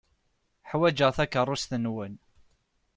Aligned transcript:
Ḥwajeɣ 0.69 1.11
takeṛṛust-nwen. 1.13 2.13